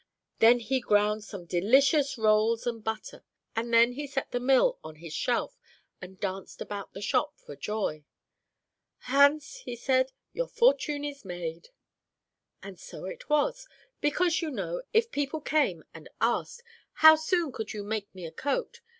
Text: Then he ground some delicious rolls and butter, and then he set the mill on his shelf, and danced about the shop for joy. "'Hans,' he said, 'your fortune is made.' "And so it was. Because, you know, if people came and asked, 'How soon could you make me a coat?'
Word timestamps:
Then 0.39 0.57
he 0.61 0.79
ground 0.79 1.23
some 1.23 1.45
delicious 1.45 2.17
rolls 2.17 2.65
and 2.65 2.83
butter, 2.83 3.23
and 3.55 3.71
then 3.71 3.91
he 3.91 4.07
set 4.07 4.31
the 4.31 4.39
mill 4.39 4.79
on 4.83 4.95
his 4.95 5.13
shelf, 5.13 5.59
and 6.01 6.19
danced 6.19 6.59
about 6.59 6.93
the 6.93 7.03
shop 7.03 7.37
for 7.37 7.55
joy. 7.55 8.03
"'Hans,' 9.01 9.57
he 9.57 9.75
said, 9.75 10.11
'your 10.33 10.47
fortune 10.47 11.05
is 11.05 11.23
made.' 11.23 11.69
"And 12.63 12.79
so 12.79 13.05
it 13.05 13.29
was. 13.29 13.67
Because, 13.99 14.41
you 14.41 14.49
know, 14.49 14.81
if 14.91 15.11
people 15.11 15.39
came 15.39 15.83
and 15.93 16.09
asked, 16.19 16.63
'How 16.93 17.13
soon 17.15 17.51
could 17.51 17.73
you 17.73 17.83
make 17.83 18.07
me 18.15 18.25
a 18.25 18.31
coat?' 18.31 18.81